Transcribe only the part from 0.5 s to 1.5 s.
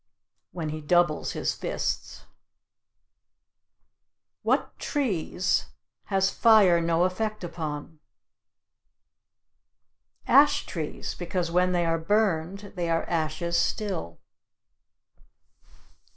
When he doubles